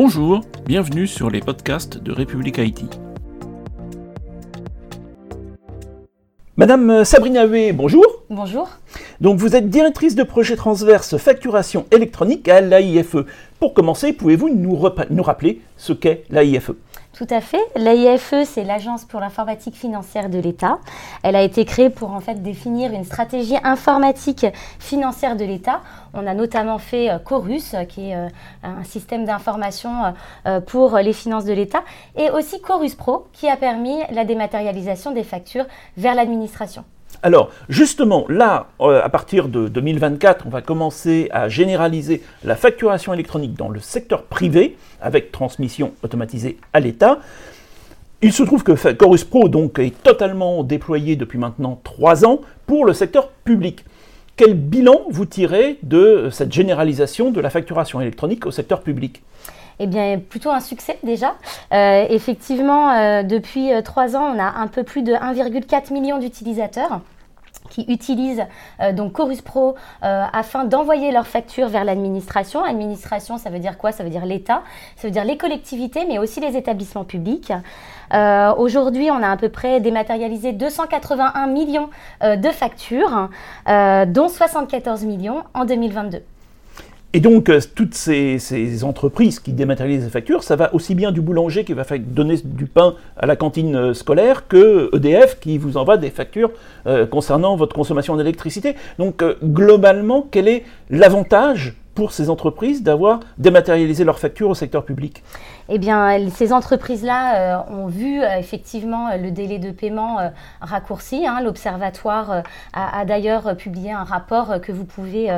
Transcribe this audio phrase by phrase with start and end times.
[0.00, 2.88] Bonjour, bienvenue sur les podcasts de République Haïti.
[6.56, 8.06] Madame Sabrina Hué, bonjour.
[8.30, 8.68] Bonjour.
[9.20, 13.16] Donc vous êtes directrice de projet transverse facturation électronique à l'AIFE.
[13.58, 14.78] Pour commencer, pouvez-vous nous,
[15.10, 16.70] nous rappeler ce qu'est l'AIFE
[17.18, 17.60] tout à fait.
[17.74, 20.78] L'AIFE, c'est l'Agence pour l'informatique financière de l'État.
[21.24, 24.46] Elle a été créée pour en fait définir une stratégie informatique
[24.78, 25.80] financière de l'État.
[26.14, 28.28] On a notamment fait euh, Chorus, euh, qui est euh,
[28.62, 30.14] un système d'information
[30.66, 31.82] pour les finances de l'État,
[32.16, 36.84] et aussi Chorus Pro, qui a permis la dématérialisation des factures vers l'administration.
[37.22, 43.12] Alors, justement, là, euh, à partir de 2024, on va commencer à généraliser la facturation
[43.12, 47.18] électronique dans le secteur privé, avec transmission automatisée à l'État.
[48.22, 49.48] Il se trouve que Chorus Pro
[49.78, 53.84] est totalement déployé depuis maintenant trois ans pour le secteur public.
[54.36, 59.22] Quel bilan vous tirez de cette généralisation de la facturation électronique au secteur public?
[59.80, 61.34] Eh bien, plutôt un succès déjà.
[61.72, 66.18] Euh, effectivement, euh, depuis euh, trois ans, on a un peu plus de 1,4 million
[66.18, 67.00] d'utilisateurs
[67.70, 68.46] qui utilisent
[68.94, 72.64] donc Chorus Pro afin d'envoyer leurs factures vers l'administration.
[72.64, 73.92] Administration, ça veut dire quoi?
[73.92, 74.62] Ça veut dire l'État,
[74.96, 77.52] ça veut dire les collectivités, mais aussi les établissements publics.
[78.56, 81.90] Aujourd'hui, on a à peu près dématérialisé 281 millions
[82.22, 83.28] de factures,
[83.66, 86.22] dont 74 millions en 2022.
[87.14, 91.22] Et donc, euh, toutes ces, entreprises qui dématérialisent les factures, ça va aussi bien du
[91.22, 95.78] boulanger qui va donner du pain à la cantine euh, scolaire que EDF qui vous
[95.78, 96.50] envoie des factures
[96.86, 98.74] euh, concernant votre consommation d'électricité.
[98.98, 105.24] Donc, globalement, quel est l'avantage pour ces entreprises d'avoir dématérialisé leurs factures au secteur public?
[105.68, 110.28] Eh bien, ces entreprises-là euh, ont vu euh, effectivement le délai de paiement euh,
[110.60, 111.26] raccourci.
[111.26, 111.40] Hein.
[111.42, 115.28] L'Observatoire a, d'ailleurs publié un rapport que vous pouvez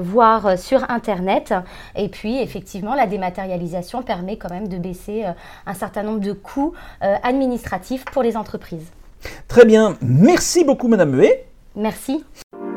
[0.00, 1.54] voir sur Internet.
[1.96, 5.24] Et puis, effectivement, la dématérialisation permet quand même de baisser
[5.66, 8.86] un certain nombre de coûts administratifs pour les entreprises.
[9.48, 9.96] Très bien.
[10.00, 11.46] Merci beaucoup, Madame Huet.
[11.74, 12.24] Merci.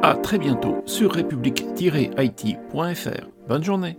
[0.03, 3.29] À très bientôt sur république-it.fr.
[3.47, 3.97] Bonne journée.